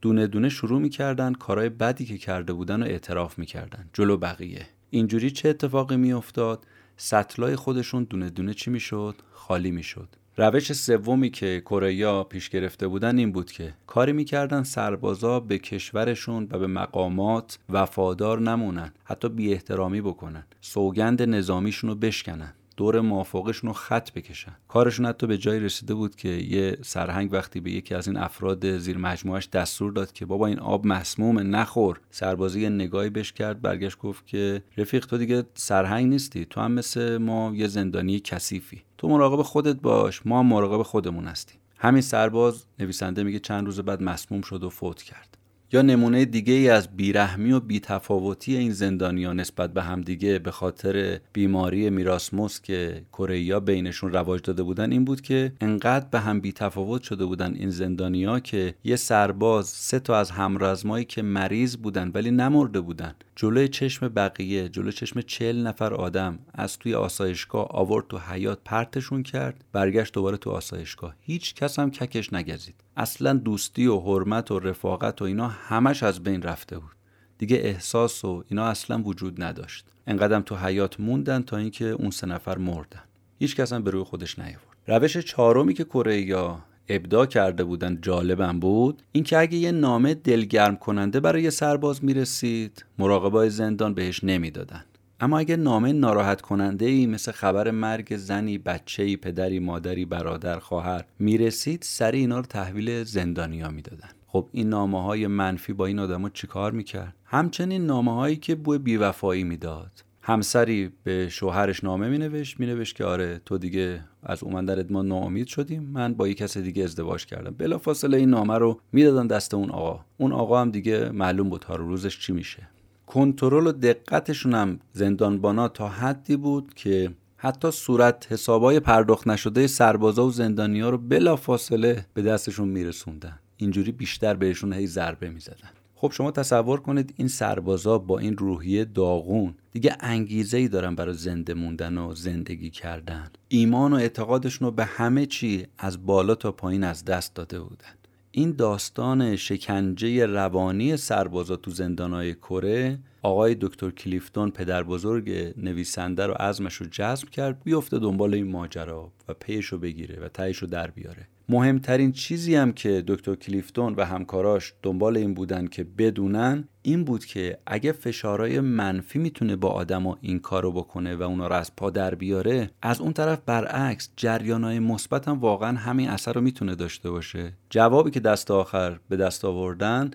دونه 0.00 0.26
دونه 0.26 0.48
شروع 0.48 0.80
می‌کردن 0.80 1.32
کارهای 1.32 1.68
بدی 1.68 2.04
که 2.04 2.18
کرده 2.18 2.52
بودن 2.52 2.82
و 2.82 2.86
اعتراف 2.86 3.38
می‌کردن. 3.38 3.90
جلو 3.92 4.16
بقیه. 4.16 4.66
اینجوری 4.90 5.30
چه 5.30 5.48
اتفاقی 5.48 5.96
میافتاد؟ 5.96 6.66
سطلای 7.00 7.56
خودشون 7.56 8.04
دونه 8.04 8.30
دونه 8.30 8.54
چی 8.54 8.70
می‌شد؟ 8.70 9.14
خالی 9.32 9.70
می‌شد. 9.70 10.08
روش 10.36 10.72
سومی 10.72 11.30
که 11.30 11.62
کره 11.66 12.22
پیش 12.22 12.48
گرفته 12.48 12.88
بودن 12.88 13.18
این 13.18 13.32
بود 13.32 13.52
که 13.52 13.74
کاری 13.86 14.12
می‌کردن 14.12 14.62
سربازا 14.62 15.40
به 15.40 15.58
کشورشون 15.58 16.48
و 16.50 16.58
به 16.58 16.66
مقامات 16.66 17.58
وفادار 17.68 18.40
نمونن 18.40 18.92
حتی 19.04 19.28
بی 19.28 19.52
احترامی 19.52 20.00
بکنن 20.00 20.46
سوگند 20.60 21.22
نظامیشون 21.22 21.90
رو 21.90 21.96
بشکنن. 21.96 22.52
دور 22.78 23.00
موافقشون 23.00 23.68
رو 23.68 23.74
خط 23.74 24.12
بکشن. 24.12 24.56
کارشون 24.68 25.06
حتی 25.06 25.26
به 25.26 25.38
جایی 25.38 25.60
رسیده 25.60 25.94
بود 25.94 26.16
که 26.16 26.28
یه 26.28 26.78
سرهنگ 26.82 27.32
وقتی 27.32 27.60
به 27.60 27.70
یکی 27.70 27.94
از 27.94 28.08
این 28.08 28.16
افراد 28.16 28.78
زیر 28.78 28.98
مجموعش 28.98 29.48
دستور 29.48 29.92
داد 29.92 30.12
که 30.12 30.26
بابا 30.26 30.46
این 30.46 30.58
آب 30.58 30.86
مسمومه 30.86 31.42
نخور. 31.42 32.00
سربازی 32.10 32.68
نگاهی 32.68 33.10
بش 33.10 33.32
کرد 33.32 33.62
برگشت 33.62 33.98
گفت 33.98 34.26
که 34.26 34.62
رفیق 34.76 35.06
تو 35.06 35.18
دیگه 35.18 35.44
سرهنگ 35.54 36.06
نیستی 36.06 36.44
تو 36.44 36.60
هم 36.60 36.72
مثل 36.72 37.18
ما 37.18 37.52
یه 37.54 37.66
زندانی 37.66 38.20
کثیفی. 38.20 38.82
تو 38.98 39.08
مراقب 39.08 39.42
خودت 39.42 39.76
باش 39.76 40.26
ما 40.26 40.38
هم 40.38 40.46
مراقب 40.46 40.82
خودمون 40.82 41.24
هستیم. 41.24 41.58
همین 41.78 42.02
سرباز 42.02 42.64
نویسنده 42.78 43.22
میگه 43.22 43.38
چند 43.38 43.66
روز 43.66 43.80
بعد 43.80 44.02
مسموم 44.02 44.42
شد 44.42 44.64
و 44.64 44.70
فوت 44.70 45.02
کرد. 45.02 45.37
یا 45.72 45.82
نمونه 45.82 46.24
دیگه 46.24 46.52
ای 46.52 46.68
از 46.68 46.96
بیرحمی 46.96 47.52
و 47.52 47.60
بیتفاوتی 47.60 48.56
این 48.56 48.72
زندانیان 48.72 49.40
نسبت 49.40 49.72
به 49.72 49.82
همدیگه 49.82 50.38
به 50.38 50.50
خاطر 50.50 51.20
بیماری 51.32 51.90
میراسموس 51.90 52.60
که 52.60 53.02
کره 53.12 53.60
بینشون 53.60 54.12
رواج 54.12 54.42
داده 54.42 54.62
بودن 54.62 54.92
این 54.92 55.04
بود 55.04 55.20
که 55.20 55.52
انقدر 55.60 56.06
به 56.10 56.20
هم 56.20 56.40
بیتفاوت 56.40 57.02
شده 57.02 57.24
بودن 57.24 57.54
این 57.54 57.70
زندانیا 57.70 58.40
که 58.40 58.74
یه 58.84 58.96
سرباز 58.96 59.66
سه 59.66 59.98
تا 59.98 60.16
از 60.16 60.30
همرزمایی 60.30 61.04
که 61.04 61.22
مریض 61.22 61.76
بودن 61.76 62.10
ولی 62.14 62.30
نمرده 62.30 62.80
بودن. 62.80 63.14
جلوی 63.36 63.68
چشم 63.68 64.08
بقیه 64.08 64.68
جلوی 64.68 64.92
چشم 64.92 65.20
چل 65.20 65.66
نفر 65.66 65.94
آدم 65.94 66.38
از 66.54 66.78
توی 66.78 66.94
آسایشگاه 66.94 67.66
آورد 67.70 68.06
تو 68.08 68.18
حیات 68.18 68.58
پرتشون 68.64 69.22
کرد 69.22 69.64
برگشت 69.72 70.14
دوباره 70.14 70.36
تو 70.36 70.50
آسایشگاه. 70.50 71.14
هیچ 71.20 71.54
کس 71.54 71.78
هم 71.78 71.90
ککش 71.90 72.32
نگزید. 72.32 72.74
اصلا 72.98 73.32
دوستی 73.32 73.86
و 73.86 73.98
حرمت 74.00 74.50
و 74.50 74.58
رفاقت 74.58 75.22
و 75.22 75.24
اینا 75.24 75.48
همش 75.48 76.02
از 76.02 76.22
بین 76.22 76.42
رفته 76.42 76.78
بود. 76.78 76.90
دیگه 77.38 77.56
احساس 77.56 78.24
و 78.24 78.44
اینا 78.48 78.64
اصلا 78.64 79.02
وجود 79.02 79.42
نداشت. 79.42 79.86
انقدرم 80.06 80.42
تو 80.42 80.56
حیات 80.56 81.00
موندن 81.00 81.42
تا 81.42 81.56
اینکه 81.56 81.84
اون 81.84 82.10
سه 82.10 82.26
نفر 82.26 82.58
مردن. 82.58 83.02
هیچ 83.38 83.56
کس 83.56 83.72
هم 83.72 83.82
به 83.82 83.90
روی 83.90 84.02
خودش 84.02 84.38
نیاورد. 84.38 84.76
روش 84.86 85.16
چهارمی 85.16 85.74
که 85.74 85.84
کره 85.84 86.20
یا 86.20 86.58
ابدا 86.88 87.26
کرده 87.26 87.64
بودن 87.64 87.98
جالبم 88.02 88.60
بود 88.60 89.02
اینکه 89.12 89.38
اگه 89.38 89.58
یه 89.58 89.72
نامه 89.72 90.14
دلگرم 90.14 90.76
کننده 90.76 91.20
برای 91.20 91.50
سرباز 91.50 92.04
می‌رسید 92.04 92.84
مراقبای 92.98 93.50
زندان 93.50 93.94
بهش 93.94 94.24
نمی‌دادن. 94.24 94.84
اما 95.20 95.38
اگه 95.38 95.56
نامه 95.56 95.92
ناراحت 95.92 96.40
کننده 96.40 96.86
ای 96.86 97.06
مثل 97.06 97.32
خبر 97.32 97.70
مرگ 97.70 98.16
زنی، 98.16 98.58
بچه‌ای، 98.58 99.16
پدری، 99.16 99.58
مادری، 99.58 100.04
برادر، 100.04 100.58
خواهر 100.58 101.04
می‌رسید 101.18 101.82
سری 101.82 102.18
اینا 102.18 102.36
رو 102.36 102.44
تحویل 102.44 103.04
زندانیا 103.04 103.68
می‌دادن. 103.68 104.08
خب 104.26 104.48
این 104.52 104.68
نامه 104.68 105.02
های 105.02 105.26
منفی 105.26 105.72
با 105.72 105.86
این 105.86 105.98
آدما 105.98 106.28
چیکار 106.28 106.72
می‌کرد؟ 106.72 107.14
همچنین 107.24 107.86
نامه 107.86 108.14
هایی 108.14 108.36
که 108.36 108.54
بوی 108.54 108.78
بیوفایی 108.78 109.44
می‌داد. 109.44 110.04
همسری 110.22 110.90
به 111.04 111.28
شوهرش 111.28 111.84
نامه 111.84 112.08
مینوشت 112.08 112.60
مینوشت 112.60 112.96
که 112.96 113.04
آره 113.04 113.40
تو 113.46 113.58
دیگه 113.58 114.00
از 114.22 114.42
اومدنت 114.42 114.90
ما 114.90 115.02
ناامید 115.02 115.46
شدیم. 115.46 115.82
من 115.82 116.14
با 116.14 116.28
یک 116.28 116.36
کس 116.36 116.58
دیگه 116.58 116.84
ازدواج 116.84 117.26
کردم. 117.26 117.54
بلافاصله 117.58 118.16
این 118.16 118.30
نامه 118.30 118.58
رو 118.58 118.80
می‌دادن 118.92 119.26
دست 119.26 119.54
اون 119.54 119.70
آقا. 119.70 120.04
اون 120.16 120.32
آقا 120.32 120.60
هم 120.60 120.70
دیگه 120.70 121.10
معلوم 121.10 121.48
بود 121.48 121.60
تا 121.60 121.76
روزش 121.76 122.18
چی 122.18 122.32
میشه. 122.32 122.68
کنترل 123.08 123.66
و 123.66 123.72
دقتشون 123.72 124.54
هم 124.54 124.80
زندانبانا 124.92 125.68
تا 125.68 125.88
حدی 125.88 126.36
بود 126.36 126.74
که 126.74 127.10
حتی 127.36 127.70
صورت 127.70 128.26
حسابای 128.32 128.80
پرداخت 128.80 129.28
نشده 129.28 129.66
سربازا 129.66 130.26
و 130.26 130.30
زندانیا 130.30 130.90
رو 130.90 130.98
بلا 130.98 131.36
فاصله 131.36 132.06
به 132.14 132.22
دستشون 132.22 132.68
میرسوندن. 132.68 133.38
اینجوری 133.56 133.92
بیشتر 133.92 134.34
بهشون 134.34 134.72
هی 134.72 134.86
ضربه 134.86 135.30
می‌زدن. 135.30 135.70
خب 135.94 136.12
شما 136.12 136.30
تصور 136.30 136.80
کنید 136.80 137.14
این 137.16 137.28
سربازا 137.28 137.98
با 137.98 138.18
این 138.18 138.36
روحیه 138.36 138.84
داغون. 138.84 139.54
دیگه 139.72 139.96
انگیزه 140.00 140.56
ای 140.56 140.68
دارن 140.68 140.94
برای 140.94 141.14
زنده 141.14 141.54
موندن 141.54 141.98
و 141.98 142.14
زندگی 142.14 142.70
کردن. 142.70 143.30
ایمان 143.48 143.92
و 143.92 143.96
اعتقادشون 143.96 144.66
رو 144.66 144.72
به 144.72 144.84
همه 144.84 145.26
چی 145.26 145.66
از 145.78 146.06
بالا 146.06 146.34
تا 146.34 146.52
پایین 146.52 146.84
از 146.84 147.04
دست 147.04 147.34
داده 147.34 147.60
بودن. 147.60 147.97
این 148.38 148.52
داستان 148.52 149.36
شکنجه 149.36 150.26
روانی 150.26 150.96
سربازا 150.96 151.56
تو 151.56 151.70
زندانهای 151.70 152.34
کره 152.34 152.98
آقای 153.22 153.56
دکتر 153.60 153.90
کلیفتون 153.90 154.50
پدر 154.50 154.82
بزرگ 154.82 155.54
نویسنده 155.56 156.26
رو 156.26 156.34
عزمش 156.34 156.74
رو 156.74 156.86
جذب 156.86 157.28
کرد 157.28 157.64
بیفته 157.64 157.98
دنبال 157.98 158.34
این 158.34 158.50
ماجرا 158.50 159.12
و 159.28 159.34
پیش 159.34 159.66
رو 159.66 159.78
بگیره 159.78 160.20
و 160.20 160.28
تهش 160.28 160.56
رو 160.56 160.68
در 160.68 160.90
بیاره. 160.90 161.28
مهمترین 161.50 162.12
چیزی 162.12 162.54
هم 162.54 162.72
که 162.72 163.04
دکتر 163.06 163.34
کلیفتون 163.34 163.94
و 163.94 164.04
همکاراش 164.04 164.74
دنبال 164.82 165.16
این 165.16 165.34
بودن 165.34 165.66
که 165.66 165.84
بدونن 165.84 166.68
این 166.82 167.04
بود 167.04 167.24
که 167.24 167.58
اگه 167.66 167.92
فشارهای 167.92 168.60
منفی 168.60 169.18
می‌تونه 169.18 169.56
با 169.56 169.68
آدما 169.68 170.18
این 170.20 170.38
کارو 170.38 170.72
بکنه 170.72 171.16
و 171.16 171.22
اونا 171.22 171.46
رو 171.46 171.54
از 171.54 171.76
پا 171.76 171.90
در 171.90 172.14
بیاره 172.14 172.70
از 172.82 173.00
اون 173.00 173.12
طرف 173.12 173.38
برعکس 173.46 174.10
جریانهای 174.16 174.78
مثبت 174.78 175.28
هم 175.28 175.40
واقعا 175.40 175.76
همین 175.76 176.08
اثر 176.08 176.32
رو 176.32 176.40
می‌تونه 176.40 176.74
داشته 176.74 177.10
باشه. 177.10 177.52
جوابی 177.70 178.10
که 178.10 178.20
دست 178.20 178.50
آخر 178.50 178.98
به 179.08 179.16
دست 179.16 179.44
آوردن 179.44 180.10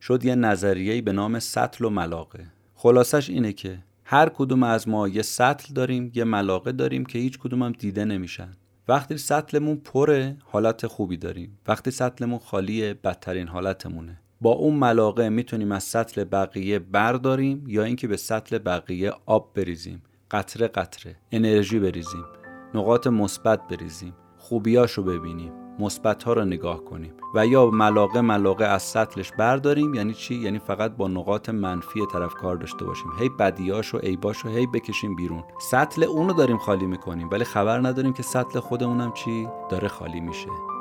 شد 0.00 0.24
یه 0.24 0.34
نظریه 0.34 1.02
به 1.02 1.12
نام 1.12 1.38
سطل 1.38 1.84
و 1.84 1.90
ملاقه. 1.90 2.46
خلاصش 2.74 3.30
اینه 3.30 3.52
که 3.52 3.78
هر 4.04 4.28
کدوم 4.28 4.62
از 4.62 4.88
ما 4.88 5.08
یه 5.08 5.22
سطل 5.22 5.74
داریم 5.74 6.12
یه 6.14 6.24
ملاقه 6.24 6.72
داریم 6.72 7.06
که 7.06 7.18
هیچ 7.18 7.38
کدوم 7.38 7.62
هم 7.62 7.72
دیده 7.72 8.04
نمیشن. 8.04 8.56
وقتی 8.88 9.18
سطلمون 9.18 9.76
پره 9.76 10.36
حالت 10.44 10.86
خوبی 10.86 11.16
داریم. 11.16 11.58
وقتی 11.68 11.90
سطلمون 11.90 12.38
خالیه 12.38 12.94
بدترین 12.94 13.48
حالتمونه. 13.48 14.20
با 14.40 14.50
اون 14.50 14.74
ملاقه 14.74 15.28
می‌تونیم 15.28 15.72
از 15.72 15.84
سطل 15.84 16.24
بقیه 16.24 16.78
برداریم 16.78 17.64
یا 17.66 17.84
اینکه 17.84 18.08
به 18.08 18.16
سطل 18.16 18.58
بقیه 18.58 19.12
آب 19.26 19.54
بریزیم. 19.54 20.02
قطره 20.30 20.68
قطره. 20.68 21.16
انرژی 21.32 21.78
بریزیم. 21.78 22.24
نقاط 22.74 23.06
مثبت 23.06 23.68
بریزیم. 23.68 24.14
خوبیاشو 24.38 25.02
ببینیم. 25.02 25.65
مثبت 25.78 26.22
ها 26.22 26.32
رو 26.32 26.44
نگاه 26.44 26.84
کنیم 26.84 27.12
و 27.34 27.46
یا 27.46 27.66
ملاقه 27.66 28.20
ملاقه 28.20 28.64
از 28.64 28.82
سطلش 28.82 29.32
برداریم 29.38 29.94
یعنی 29.94 30.14
چی؟ 30.14 30.34
یعنی 30.34 30.58
فقط 30.58 30.96
با 30.96 31.08
نقاط 31.08 31.48
منفی 31.48 32.00
طرف 32.12 32.34
کار 32.34 32.56
داشته 32.56 32.84
باشیم. 32.84 33.12
هی 33.18 33.28
بدیاش 33.28 33.94
و 33.94 33.98
عیباش 33.98 34.38
رو 34.38 34.50
هی 34.50 34.66
بکشیم 34.66 35.16
بیرون. 35.16 35.44
سطل 35.70 36.04
اونو 36.04 36.32
داریم 36.32 36.58
خالی 36.58 36.86
می‌کنیم 36.86 37.28
ولی 37.32 37.44
خبر 37.44 37.80
نداریم 37.80 38.12
که 38.12 38.22
سطل 38.22 38.60
خودمونم 38.60 39.12
چی؟ 39.12 39.48
داره 39.70 39.88
خالی 39.88 40.20
میشه. 40.20 40.75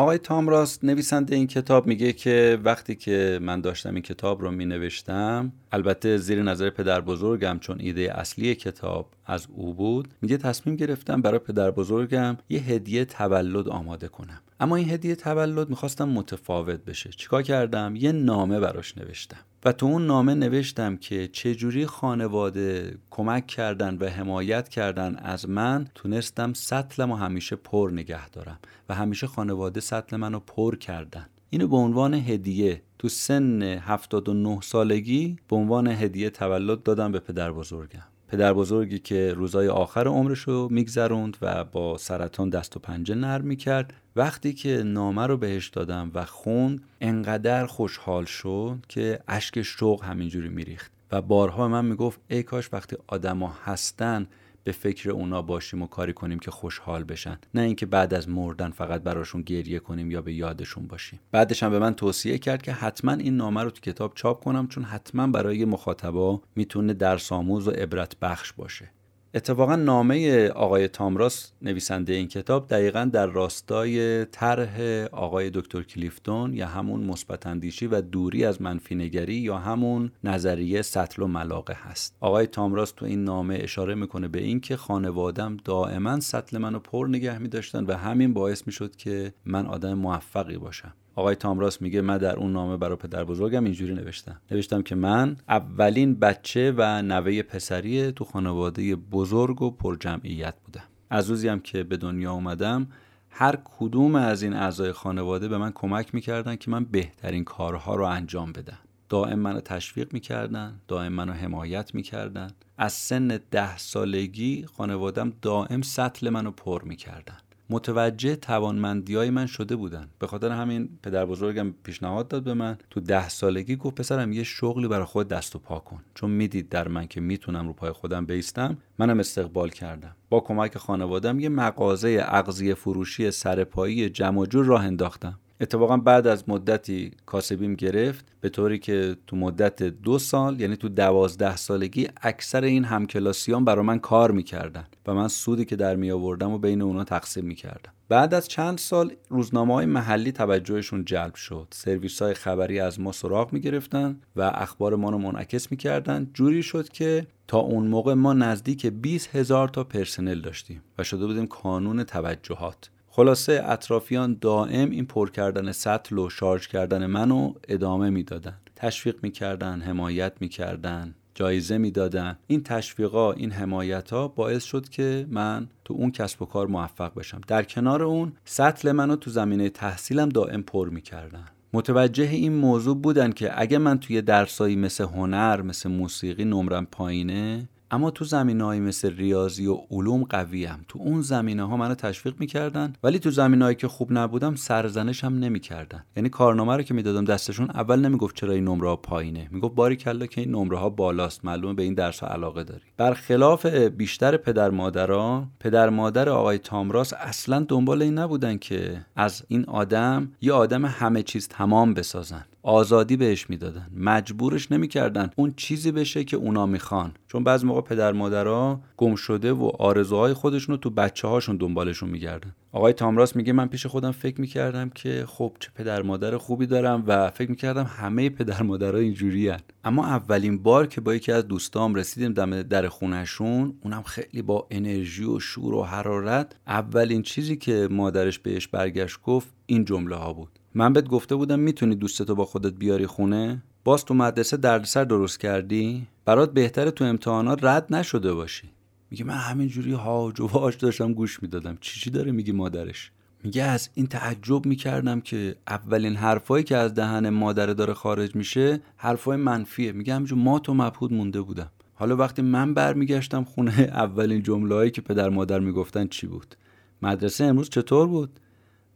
آقای 0.00 0.18
تام 0.18 0.48
راست 0.48 0.84
نویسنده 0.84 1.36
این 1.36 1.46
کتاب 1.46 1.86
میگه 1.86 2.12
که 2.12 2.58
وقتی 2.64 2.94
که 2.94 3.38
من 3.42 3.60
داشتم 3.60 3.94
این 3.94 4.02
کتاب 4.02 4.42
رو 4.42 4.50
می 4.50 4.66
نوشتم 4.66 5.52
البته 5.72 6.16
زیر 6.16 6.42
نظر 6.42 6.70
پدر 6.70 7.00
بزرگم 7.00 7.58
چون 7.58 7.76
ایده 7.80 8.18
اصلی 8.18 8.54
کتاب 8.54 9.10
از 9.26 9.46
او 9.50 9.74
بود 9.74 10.08
میگه 10.22 10.36
تصمیم 10.36 10.76
گرفتم 10.76 11.22
برای 11.22 11.38
پدر 11.38 11.70
بزرگم 11.70 12.36
یه 12.48 12.60
هدیه 12.60 13.04
تولد 13.04 13.68
آماده 13.68 14.08
کنم. 14.08 14.40
اما 14.60 14.76
این 14.76 14.90
هدیه 14.90 15.14
تولد 15.14 15.70
می‌خواستم 15.70 16.08
متفاوت 16.08 16.84
بشه. 16.84 17.10
چیکار 17.10 17.42
کردم؟ 17.42 17.94
یه 17.96 18.12
نامه 18.12 18.60
براش 18.60 18.98
نوشتم. 18.98 19.40
و 19.64 19.72
تو 19.72 19.86
اون 19.86 20.06
نامه 20.06 20.34
نوشتم 20.34 20.96
که 20.96 21.28
چجوری 21.28 21.86
خانواده 21.86 22.98
کمک 23.10 23.46
کردن 23.46 23.96
و 23.96 24.08
حمایت 24.08 24.68
کردن 24.68 25.16
از 25.16 25.48
من 25.48 25.86
تونستم 25.94 26.52
سطلم 26.52 27.10
و 27.10 27.16
همیشه 27.16 27.56
پر 27.56 27.90
نگه 27.92 28.28
دارم 28.28 28.58
و 28.88 28.94
همیشه 28.94 29.26
خانواده 29.26 29.80
سطل 29.80 30.16
منو 30.16 30.40
پر 30.40 30.76
کردن. 30.76 31.26
اینو 31.52 31.68
به 31.68 31.76
عنوان 31.76 32.14
هدیه 32.14 32.82
تو 32.98 33.08
سن 33.08 33.62
79 33.62 34.60
سالگی 34.60 35.36
به 35.48 35.56
عنوان 35.56 35.86
هدیه 35.86 36.30
تولد 36.30 36.82
دادم 36.82 37.12
به 37.12 37.20
پدر 37.20 37.52
بزرگم. 37.52 38.02
پدر 38.28 38.52
بزرگی 38.52 38.98
که 38.98 39.32
روزای 39.32 39.68
آخر 39.68 40.06
عمرش 40.06 40.40
رو 40.40 40.68
میگذروند 40.70 41.36
و 41.42 41.64
با 41.64 41.98
سرطان 41.98 42.50
دست 42.50 42.76
و 42.76 42.80
پنجه 42.80 43.14
نرم 43.14 43.44
می‌کرد. 43.44 43.94
وقتی 44.16 44.52
که 44.52 44.82
نامه 44.86 45.26
رو 45.26 45.36
بهش 45.36 45.68
دادم 45.68 46.10
و 46.14 46.24
خوند 46.24 46.82
انقدر 47.00 47.66
خوشحال 47.66 48.24
شد 48.24 48.78
که 48.88 49.20
اشک 49.28 49.62
شوق 49.62 50.04
همینجوری 50.04 50.48
میریخت. 50.48 50.92
و 51.12 51.22
بارها 51.22 51.68
من 51.68 51.84
می‌گفت 51.84 52.20
ای 52.28 52.42
کاش 52.42 52.68
وقتی 52.72 52.96
آدما 53.06 53.54
هستن 53.64 54.26
به 54.64 54.72
فکر 54.72 55.10
اونا 55.10 55.42
باشیم 55.42 55.82
و 55.82 55.86
کاری 55.86 56.12
کنیم 56.12 56.38
که 56.38 56.50
خوشحال 56.50 57.04
بشن. 57.04 57.38
نه 57.54 57.60
اینکه 57.60 57.86
بعد 57.86 58.14
از 58.14 58.28
مردن 58.28 58.70
فقط 58.70 59.02
براشون 59.02 59.42
گریه 59.42 59.78
کنیم 59.78 60.10
یا 60.10 60.22
به 60.22 60.32
یادشون 60.32 60.86
باشیم. 60.86 61.20
بعدش 61.32 61.62
هم 61.62 61.70
به 61.70 61.78
من 61.78 61.94
توصیه 61.94 62.38
کرد 62.38 62.62
که 62.62 62.72
حتما 62.72 63.12
این 63.12 63.36
نامه 63.36 63.62
رو 63.62 63.70
تو 63.70 63.80
کتاب 63.80 64.12
چاپ 64.14 64.44
کنم 64.44 64.68
چون 64.68 64.84
حتما 64.84 65.26
برای 65.26 65.64
مخاطبا 65.64 66.42
می‌تونه 66.56 66.94
درس 66.94 67.32
آموز 67.32 67.68
و 67.68 67.70
عبرت 67.70 68.16
بخش 68.20 68.52
باشه. 68.52 68.90
اتفاقا 69.34 69.76
نامه 69.76 70.48
آقای 70.48 70.88
تامراس 70.88 71.52
نویسنده 71.62 72.12
این 72.12 72.28
کتاب 72.28 72.68
دقیقا 72.68 73.10
در 73.12 73.26
راستای 73.26 74.24
طرح 74.24 74.80
آقای 75.12 75.50
دکتر 75.50 75.82
کلیفتون 75.82 76.54
یا 76.54 76.66
همون 76.66 77.04
مثبت 77.04 77.46
و 77.90 78.02
دوری 78.02 78.44
از 78.44 78.62
منفی 78.62 78.94
نگری 78.94 79.34
یا 79.34 79.58
همون 79.58 80.12
نظریه 80.24 80.82
سطل 80.82 81.22
و 81.22 81.26
ملاقه 81.26 81.76
هست. 81.80 82.16
آقای 82.20 82.46
تامراس 82.46 82.92
تو 82.92 83.06
این 83.06 83.24
نامه 83.24 83.58
اشاره 83.60 83.94
می‌کنه 83.94 84.28
به 84.28 84.40
اینکه 84.40 84.76
خانوادم 84.76 85.56
دائما 85.64 86.20
سطل 86.20 86.58
منو 86.58 86.78
پر 86.78 87.06
نگه 87.06 87.38
میداشتن 87.38 87.84
و 87.84 87.92
همین 87.92 88.34
باعث 88.34 88.66
می‌شد 88.66 88.96
که 88.96 89.32
من 89.44 89.66
آدم 89.66 89.94
موفقی 89.94 90.58
باشم. 90.58 90.94
آقای 91.14 91.34
تامراس 91.34 91.82
میگه 91.82 92.00
من 92.00 92.18
در 92.18 92.36
اون 92.36 92.52
نامه 92.52 92.76
برای 92.76 92.96
پدر 92.96 93.24
بزرگم 93.24 93.64
اینجوری 93.64 93.94
نوشتم. 93.94 94.40
نوشتم 94.50 94.82
که 94.82 94.94
من 94.94 95.36
اولین 95.48 96.14
بچه 96.14 96.74
و 96.76 97.02
نوه 97.02 97.42
پسری 97.42 98.12
تو 98.12 98.24
خانواده 98.24 98.96
بزرگ 99.20 99.62
و 99.62 99.70
پر 99.70 99.96
جمعیت 99.96 100.54
بودم 100.64 100.84
از 101.10 101.30
روزی 101.30 101.48
هم 101.48 101.60
که 101.60 101.82
به 101.82 101.96
دنیا 101.96 102.32
اومدم 102.32 102.86
هر 103.30 103.58
کدوم 103.64 104.14
از 104.14 104.42
این 104.42 104.52
اعضای 104.52 104.92
خانواده 104.92 105.48
به 105.48 105.58
من 105.58 105.72
کمک 105.74 106.14
می‌کردن 106.14 106.56
که 106.56 106.70
من 106.70 106.84
بهترین 106.84 107.44
کارها 107.44 107.94
رو 107.94 108.04
انجام 108.04 108.52
بدم. 108.52 108.78
دائم 109.08 109.38
منو 109.38 109.60
تشویق 109.60 110.12
می‌کردن 110.12 110.80
دائم 110.88 111.12
منو 111.12 111.32
حمایت 111.32 111.94
می‌کردن. 111.94 112.50
از 112.78 112.92
سن 112.92 113.40
ده 113.50 113.78
سالگی 113.78 114.66
خانوادم 114.76 115.32
دائم 115.42 115.82
سطل 115.82 116.30
منو 116.30 116.50
پر 116.50 116.82
می‌کردن. 116.84 117.38
متوجه 117.70 118.36
توانمندی 118.36 119.14
های 119.14 119.30
من 119.30 119.46
شده 119.46 119.76
بودن. 119.76 120.08
به 120.18 120.26
خاطر 120.26 120.50
همین 120.50 120.88
پدر 121.02 121.26
بزرگم 121.26 121.74
پیشنهاد 121.82 122.28
داد 122.28 122.42
به 122.42 122.54
من. 122.54 122.78
تو 122.90 123.00
ده 123.00 123.28
سالگی 123.28 123.76
گفت 123.76 123.94
پسرم 123.94 124.32
یه 124.32 124.42
شغلی 124.42 124.88
برای 124.88 125.04
خود 125.04 125.28
دست 125.28 125.56
و 125.56 125.58
پا 125.58 125.78
کن. 125.78 126.00
چون 126.14 126.30
می‌دید 126.30 126.68
در 126.68 126.88
من 126.88 127.06
که 127.06 127.20
می‌تونم 127.20 127.66
رو 127.66 127.72
پای 127.72 127.92
خودم 127.92 128.26
بیستم 128.26 128.78
منم 128.98 129.18
استقبال 129.18 129.70
کردم. 129.70 130.16
با 130.30 130.40
کمک 130.40 130.78
خانوادم 130.78 131.40
یه 131.40 131.48
مغازه 131.48 132.24
اغذیه 132.28 132.74
فروشی 132.74 133.30
سرپایی 133.30 134.08
جمع 134.08 134.46
جور 134.46 134.64
راه 134.66 134.84
انداختم. 134.84 135.38
اتفاقا 135.60 135.96
بعد 135.96 136.26
از 136.26 136.48
مدتی 136.48 137.10
کاسبیم 137.26 137.74
گرفت 137.74 138.24
به 138.40 138.48
طوری 138.48 138.78
که 138.78 139.16
تو 139.26 139.36
مدت 139.36 139.82
دو 139.82 140.18
سال 140.18 140.60
یعنی 140.60 140.76
تو 140.76 140.88
دوازده 140.88 141.56
سالگی 141.56 142.08
اکثر 142.22 142.64
این 142.64 142.84
همکلاسیان 142.84 143.64
برا 143.64 143.82
من 143.82 143.98
کار 143.98 144.30
می‌کردن 144.30 144.84
و 145.06 145.14
من 145.14 145.28
سودی 145.28 145.64
که 145.64 145.76
در 145.76 145.96
می 145.96 146.10
آوردم 146.10 146.50
و 146.50 146.58
بین 146.58 146.82
اونا 146.82 147.04
تقسیم 147.04 147.44
می‌کردم. 147.44 147.92
بعد 148.08 148.34
از 148.34 148.48
چند 148.48 148.78
سال 148.78 149.12
روزنامه 149.28 149.74
های 149.74 149.86
محلی 149.86 150.32
توجهشون 150.32 151.04
جلب 151.04 151.34
شد. 151.34 151.66
سرویس 151.70 152.22
های 152.22 152.34
خبری 152.34 152.80
از 152.80 153.00
ما 153.00 153.12
سراغ 153.12 153.52
می‌گرفتن 153.52 154.20
و 154.36 154.42
اخبار 154.54 154.96
ما 154.96 155.10
رو 155.10 155.18
منعکس 155.18 155.70
می‌کردن. 155.70 156.30
جوری 156.34 156.62
شد 156.62 156.88
که 156.88 157.26
تا 157.48 157.58
اون 157.58 157.86
موقع 157.86 158.14
ما 158.14 158.32
نزدیک 158.32 158.86
20 158.86 159.36
هزار 159.36 159.68
تا 159.68 159.84
پرسنل 159.84 160.40
داشتیم 160.40 160.82
و 160.98 161.04
شده 161.04 161.26
بودیم 161.26 161.46
کانون 161.46 162.04
توجهات. 162.04 162.90
خلاصه 163.12 163.62
اطرافیان 163.66 164.38
دائم 164.40 164.90
این 164.90 165.06
پر 165.06 165.30
کردن 165.30 165.72
سطل 165.72 166.18
و 166.18 166.28
شارژ 166.28 166.66
کردن 166.66 167.06
منو 167.06 167.52
ادامه 167.68 168.10
می‌دادن. 168.10 168.54
تشویق 168.76 169.16
می‌کردن 169.22 169.80
حمایت 169.80 170.32
می‌کردن 170.40 171.14
جایزه 171.34 171.78
می‌دادن. 171.78 172.38
این 172.46 172.62
تشویقا 172.62 173.32
این 173.32 173.50
حمایت 173.50 174.10
ها 174.10 174.28
باعث 174.28 174.64
شد 174.64 174.88
که 174.88 175.26
من 175.30 175.68
تو 175.84 175.94
اون 175.94 176.10
کسب 176.10 176.42
و 176.42 176.46
کار 176.46 176.66
موفق 176.66 177.14
بشم. 177.14 177.40
در 177.46 177.62
کنار 177.62 178.02
اون 178.02 178.32
سطل 178.44 178.92
منو 178.92 179.16
تو 179.16 179.30
زمینه 179.30 179.68
تحصیلم 179.68 180.28
دائم 180.28 180.62
پر 180.62 180.88
می‌کردن. 180.88 181.44
متوجه 181.72 182.24
این 182.24 182.52
موضوع 182.52 182.96
بودن 182.96 183.32
که 183.32 183.60
اگه 183.60 183.78
من 183.78 183.98
توی 183.98 184.22
درسایی 184.22 184.76
مثل 184.76 185.04
هنر 185.04 185.62
مثل 185.62 185.90
موسیقی 185.90 186.44
نمرم 186.44 186.86
پایینه 186.86 187.68
اما 187.90 188.10
تو 188.10 188.24
زمینه‌ای 188.24 188.80
مثل 188.80 189.16
ریاضی 189.16 189.66
و 189.66 189.78
علوم 189.90 190.24
قویم 190.24 190.84
تو 190.88 190.98
اون 190.98 191.22
زمینه 191.22 191.62
ها 191.68 191.76
منو 191.76 191.94
تشویق 191.94 192.34
می‌کردن 192.38 192.92
ولی 193.02 193.18
تو 193.18 193.30
زمینه‌ای 193.30 193.74
که 193.74 193.88
خوب 193.88 194.12
نبودم 194.12 194.54
سرزنش 194.54 195.24
هم 195.24 195.38
نمی‌کردن. 195.38 196.04
یعنی 196.16 196.28
کارنامه 196.28 196.76
رو 196.76 196.82
که 196.82 196.94
می‌دادم 196.94 197.24
دستشون 197.24 197.70
اول 197.70 198.00
نمی‌گفت 198.00 198.36
چرا 198.36 198.52
این 198.52 198.64
نمره 198.64 198.88
ها 198.88 198.96
پایینه. 198.96 199.48
می‌گفت 199.50 199.74
باری 199.74 199.96
کلا 199.96 200.26
که 200.26 200.40
این 200.40 200.50
نمره 200.50 200.78
ها 200.78 200.88
بالاست 200.90 201.44
معلومه 201.44 201.74
به 201.74 201.82
این 201.82 201.94
درس 201.94 202.20
ها 202.20 202.26
علاقه 202.26 202.64
داری. 202.64 202.82
برخلاف 202.96 203.66
بیشتر 203.66 204.36
پدر 204.36 204.70
مادران 204.70 205.50
پدر 205.60 205.88
مادر 205.88 206.28
آقای 206.28 206.58
تامراس 206.58 207.12
اصلا 207.12 207.64
دنبال 207.68 208.02
این 208.02 208.18
نبودن 208.18 208.58
که 208.58 209.06
از 209.16 209.42
این 209.48 209.64
آدم 209.64 210.32
یه 210.40 210.52
آدم 210.52 210.84
همه 210.84 211.22
چیز 211.22 211.48
تمام 211.48 211.94
بسازن. 211.94 212.44
آزادی 212.62 213.16
بهش 213.16 213.50
می‌دادن. 213.50 213.86
مجبورش 213.96 214.72
نمی‌کردن 214.72 215.30
اون 215.36 215.52
چیزی 215.56 215.92
بشه 215.92 216.24
که 216.24 216.36
اونا 216.36 216.66
می‌خوان. 216.66 217.12
چون 217.28 217.44
بعض 217.44 217.64
موقع 217.64 217.80
پدر 217.80 218.12
مادرها 218.12 218.80
گم 218.96 219.14
شده 219.14 219.52
و 219.52 219.70
آرزوهای 219.78 220.32
خودشون 220.32 220.72
رو 220.72 220.76
تو 220.76 220.90
بچه 220.90 221.28
هاشون 221.28 221.56
دنبالشون 221.56 222.08
میگردن. 222.08 222.54
آقای 222.72 222.92
تامراس 222.92 223.36
میگه 223.36 223.52
من 223.52 223.66
پیش 223.66 223.86
خودم 223.86 224.10
فکر 224.10 224.40
می‌کردم 224.40 224.90
که 224.90 225.24
خب 225.28 225.56
چه 225.60 225.70
پدر 225.74 226.02
مادر 226.02 226.36
خوبی 226.36 226.66
دارم 226.66 227.04
و 227.06 227.30
فکر 227.30 227.50
می‌کردم 227.50 227.90
همه 227.96 228.30
پدر 228.30 228.62
مادرها 228.62 228.98
اینجوری 228.98 229.52
اما 229.84 230.06
اولین 230.06 230.62
بار 230.62 230.86
که 230.86 231.00
با 231.00 231.14
یکی 231.14 231.32
از 231.32 231.48
دوستام 231.48 231.94
رسیدیم 231.94 232.32
دم 232.32 232.62
در 232.62 232.88
خونهشون 232.88 233.74
اونم 233.84 234.02
خیلی 234.02 234.42
با 234.42 234.66
انرژی 234.70 235.24
و 235.24 235.38
شور 235.38 235.74
و 235.74 235.82
حرارت 235.82 236.56
اولین 236.66 237.22
چیزی 237.22 237.56
که 237.56 237.88
مادرش 237.90 238.38
بهش 238.38 238.68
برگشت 238.68 239.22
گفت 239.22 239.48
این 239.66 239.84
جمله 239.84 240.16
ها 240.16 240.32
بود. 240.32 240.59
من 240.74 240.92
بهت 240.92 241.08
گفته 241.08 241.34
بودم 241.34 241.58
می‌تونی 241.58 241.94
دوستتو 241.94 242.34
با 242.34 242.44
خودت 242.44 242.72
بیاری 242.72 243.06
خونه؟ 243.06 243.62
باز 243.84 244.04
تو 244.04 244.14
مدرسه 244.14 244.56
دردسر 244.56 245.04
درست 245.04 245.40
کردی؟ 245.40 246.06
برات 246.24 246.52
بهتره 246.52 246.90
تو 246.90 247.04
امتحانات 247.04 247.64
رد 247.64 247.94
نشده 247.94 248.34
باشی. 248.34 248.68
میگه 249.10 249.24
من 249.24 249.34
همینجوری 249.34 249.92
هاج 249.92 250.40
و 250.40 250.46
واج 250.46 250.78
داشتم 250.78 251.12
گوش 251.12 251.42
می‌دادم. 251.42 251.78
چی 251.80 252.00
چی 252.00 252.10
داره 252.10 252.32
میگی 252.32 252.52
مادرش؟ 252.52 253.10
میگه 253.44 253.62
از 253.62 253.88
این 253.94 254.06
تعجب 254.06 254.66
می‌کردم 254.66 255.20
که 255.20 255.56
اولین 255.68 256.16
حرفایی 256.16 256.64
که 256.64 256.76
از 256.76 256.94
دهن 256.94 257.28
مادره 257.28 257.74
داره 257.74 257.94
خارج 257.94 258.36
میشه 258.36 258.80
حرفای 258.96 259.36
منفیه. 259.36 259.92
میگه 259.92 260.14
همینجور 260.14 260.38
ما 260.38 260.62
و 260.68 260.74
مبهود 260.74 261.12
مونده 261.12 261.40
بودم. 261.40 261.70
حالا 261.94 262.16
وقتی 262.16 262.42
من 262.42 262.74
برمیگشتم 262.74 263.44
خونه 263.44 263.80
اولین 263.80 264.42
جملههایی 264.42 264.90
که 264.90 265.00
پدر 265.00 265.28
مادر 265.28 265.58
می‌گفتن 265.60 266.06
چی 266.06 266.26
بود؟ 266.26 266.56
مدرسه 267.02 267.44
امروز 267.44 267.70
چطور 267.70 268.06
بود؟ 268.06 268.40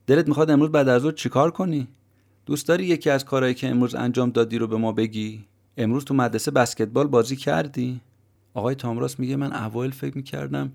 دلت 0.07 0.29
می‌خواد 0.29 0.51
امروز 0.51 0.71
بعد 0.71 0.89
از 0.89 1.03
ظهر 1.03 1.13
چیکار 1.13 1.51
کنی؟ 1.51 1.89
دوست 2.47 2.69
داری 2.69 2.85
یکی 2.85 3.11
از 3.11 3.25
کارهایی 3.25 3.55
که 3.55 3.69
امروز 3.69 3.95
انجام 3.95 4.31
دادی 4.31 4.59
رو 4.59 4.67
به 4.67 4.77
ما 4.77 4.93
بگی؟ 4.93 5.45
امروز 5.77 6.05
تو 6.05 6.15
مدرسه 6.15 6.51
بسکتبال 6.51 7.07
بازی 7.07 7.37
کردی؟ 7.37 8.01
آقای 8.55 8.75
تامراس 8.75 9.21
میگه 9.21 9.37
من 9.37 9.53
اوایل 9.53 9.91
فکر 9.91 10.17
می‌کردم 10.17 10.73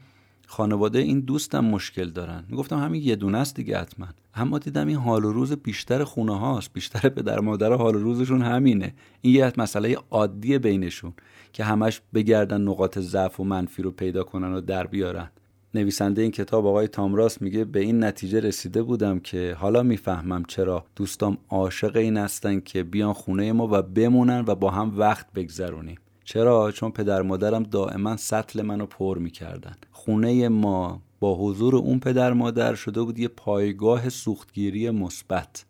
خانواده 0.47 0.99
این 0.99 1.19
دوستم 1.19 1.65
مشکل 1.65 2.09
دارن. 2.09 2.43
می‌گفتم 2.49 2.79
همین 2.79 3.03
یه 3.03 3.15
دونه 3.15 3.37
است 3.37 3.55
دیگه 3.55 3.79
حتما. 3.79 4.07
اما 4.35 4.59
دیدم 4.59 4.87
این 4.87 4.97
حال 4.97 5.25
و 5.25 5.31
روز 5.31 5.53
بیشتر 5.53 6.03
خونه 6.03 6.39
هاست. 6.39 6.73
بیشتر 6.73 7.09
پدر 7.09 7.39
مادر 7.39 7.73
حال 7.73 7.95
و 7.95 7.99
روزشون 7.99 8.41
همینه. 8.41 8.93
این 9.21 9.35
یه 9.35 9.53
مسئله 9.57 9.97
عادی 10.11 10.57
بینشون 10.57 11.13
که 11.53 11.63
همش 11.63 12.01
بگردن 12.13 12.61
نقاط 12.61 12.99
ضعف 12.99 13.39
و 13.39 13.43
منفی 13.43 13.81
رو 13.81 13.91
پیدا 13.91 14.23
کنن 14.23 14.53
و 14.53 14.61
در 14.61 14.87
بیارن. 14.87 15.29
نویسنده 15.73 16.21
این 16.21 16.31
کتاب 16.31 16.67
آقای 16.67 16.87
تامراس 16.87 17.41
میگه 17.41 17.65
به 17.65 17.79
این 17.79 18.03
نتیجه 18.03 18.39
رسیده 18.39 18.83
بودم 18.83 19.19
که 19.19 19.55
حالا 19.59 19.83
می‌فهمم 19.83 20.43
چرا 20.45 20.85
دوستام 20.95 21.37
عاشق 21.49 21.95
این 21.95 22.17
هستن 22.17 22.59
که 22.59 22.83
بیان 22.83 23.13
خونه 23.13 23.51
ما 23.51 23.67
و 23.71 23.81
بمونن 23.81 24.43
و 24.47 24.55
با 24.55 24.71
هم 24.71 24.99
وقت 24.99 25.33
بگذرونیم. 25.33 25.97
چرا؟ 26.23 26.71
چون 26.71 26.91
پدر 26.91 27.21
مادرم 27.21 27.63
دائما 27.63 28.17
سطل 28.17 28.61
منو 28.61 28.85
پر 28.85 29.17
می‌کردن. 29.17 29.75
خونه 29.91 30.49
ما 30.49 31.01
با 31.19 31.35
حضور 31.35 31.75
اون 31.75 31.99
پدر 31.99 32.33
مادر 32.33 32.75
شده 32.75 33.01
بود 33.01 33.19
یه 33.19 33.27
پایگاه 33.27 34.09
سوختگیری 34.09 34.89
مثبت. 34.89 35.65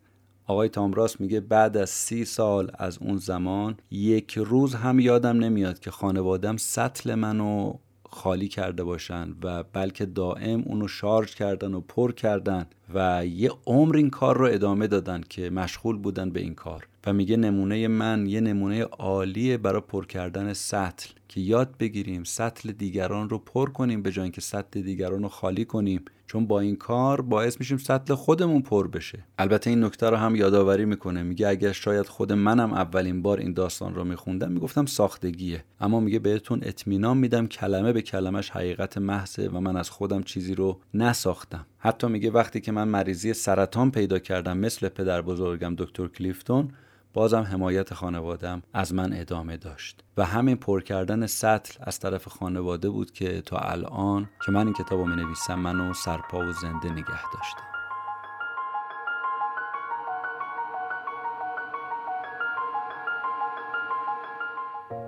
آقای 0.45 0.69
تامراس 0.69 1.21
میگه 1.21 1.39
بعد 1.39 1.77
از 1.77 1.89
سی 1.89 2.25
سال 2.25 2.71
از 2.73 2.97
اون 3.01 3.17
زمان 3.17 3.77
یک 3.91 4.37
روز 4.37 4.75
هم 4.75 4.99
یادم 4.99 5.43
نمیاد 5.43 5.79
که 5.79 5.91
خانوادم 5.91 6.57
سطل 6.57 7.15
منو 7.15 7.73
خالی 8.09 8.47
کرده 8.47 8.83
باشن 8.83 9.35
و 9.43 9.63
بلکه 9.63 10.05
دائم 10.05 10.61
اونو 10.61 10.87
شارژ 10.87 11.35
کردن 11.35 11.73
و 11.73 11.81
پر 11.81 12.11
کردن. 12.11 12.65
و 12.93 13.25
یه 13.25 13.51
عمر 13.65 13.95
این 13.95 14.09
کار 14.09 14.37
رو 14.37 14.45
ادامه 14.45 14.87
دادن 14.87 15.21
که 15.29 15.49
مشغول 15.49 15.97
بودن 15.97 16.29
به 16.29 16.39
این 16.39 16.55
کار. 16.55 16.87
و 17.05 17.13
میگه 17.13 17.37
نمونه 17.37 17.87
من 17.87 18.27
یه 18.27 18.41
نمونه 18.41 18.83
عالیه 18.83 19.57
برای 19.57 19.81
پر 19.81 20.05
کردن 20.05 20.53
سطل 20.53 21.09
که 21.27 21.41
یاد 21.41 21.77
بگیریم 21.79 22.23
سطل 22.23 22.71
دیگران 22.71 23.29
رو 23.29 23.37
پر 23.37 23.69
کنیم 23.69 24.01
به 24.01 24.11
جای 24.11 24.23
اینکه 24.23 24.41
سطل 24.41 24.81
دیگران 24.81 25.23
رو 25.23 25.29
خالی 25.29 25.65
کنیم. 25.65 26.05
چون 26.27 26.47
با 26.47 26.59
این 26.59 26.75
کار 26.75 27.21
باعث 27.21 27.59
میشیم 27.59 27.77
سطل 27.77 28.15
خودمون 28.15 28.61
پر 28.61 28.87
بشه. 28.87 29.23
البته 29.37 29.69
این 29.69 29.83
نکته 29.83 30.09
رو 30.09 30.17
هم 30.17 30.35
یادآوری 30.35 30.85
می‌کنه. 30.85 31.23
میگه 31.23 31.47
اگر 31.47 31.71
شاید 31.71 32.05
خود 32.05 32.33
منم 32.33 32.73
اولین 32.73 33.21
بار 33.21 33.39
این 33.39 33.53
داستان 33.53 33.95
رو 33.95 34.03
میخوندم 34.03 34.51
می‌گفتم 34.51 34.85
ساختگیه. 34.85 35.63
اما 35.81 35.99
میگه 35.99 36.19
بهتون 36.19 36.59
اطمینان 36.63 37.17
میدم 37.17 37.47
کلمه 37.47 37.93
به 37.93 38.01
کلمش 38.01 38.49
حقیقت 38.49 38.97
محضه 38.97 39.49
و 39.49 39.59
من 39.59 39.77
از 39.77 39.89
خودم 39.89 40.23
چیزی 40.23 40.55
رو 40.55 40.79
نساختم. 40.93 41.65
حتی 41.81 42.07
میگه 42.07 42.31
وقتی 42.31 42.61
که 42.61 42.71
من 42.71 42.87
مریضی 42.87 43.33
سرطان 43.33 43.91
پیدا 43.91 44.19
کردم 44.19 44.57
مثل 44.57 44.89
پدر 44.89 45.21
بزرگم 45.21 45.75
دکتر 45.77 46.07
کلیفتون 46.07 46.71
بازم 47.13 47.41
حمایت 47.41 47.93
خانوادم 47.93 48.61
از 48.73 48.93
من 48.93 49.13
ادامه 49.13 49.57
داشت. 49.57 50.03
و 50.17 50.25
همین 50.25 50.55
پر 50.55 50.81
کردن 50.81 51.27
سطل 51.27 51.79
از 51.81 51.99
طرف 51.99 52.27
خانواده 52.27 52.89
بود 52.89 53.11
که 53.11 53.41
تا 53.41 53.57
الان 53.57 54.29
که 54.45 54.51
من 54.51 54.65
این 54.65 54.73
کتاب 54.73 54.99
رو 54.99 55.05
می 55.05 55.15
نویسم 55.15 55.59
منو 55.59 55.93
سرپا 55.93 56.39
و 56.39 56.51
زنده 56.51 56.89
نگه 56.89 57.31
داشته 57.33 57.61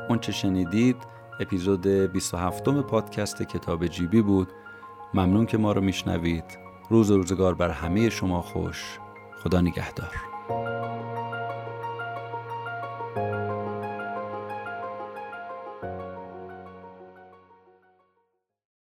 اون 0.09 0.19
چه 0.19 0.31
شنیدید 0.31 0.95
اپیزود 1.39 1.87
27 1.87 2.69
پادکست 2.69 3.41
کتاب 3.43 3.87
جیبی 3.87 4.21
بود. 4.21 4.47
ممنون 5.13 5.45
که 5.45 5.57
ما 5.57 5.71
رو 5.71 5.81
میشنوید. 5.81 6.57
روز 6.89 7.11
و 7.11 7.17
روزگار 7.17 7.53
بر 7.53 7.69
همه 7.69 8.09
شما 8.09 8.41
خوش. 8.41 8.99
خدا 9.43 9.61
نگهدار. 9.61 10.30